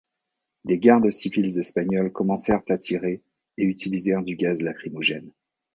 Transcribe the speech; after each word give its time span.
Des 0.65 0.79
gardes 0.79 1.11
civils 1.11 1.59
espagnols 1.59 2.11
commencèrent 2.11 2.63
à 2.69 2.77
tirer 2.79 3.21
et 3.59 3.63
utilisèrent 3.63 4.23
du 4.23 4.35
gaz 4.35 4.63
lacrymogène. 4.63 5.29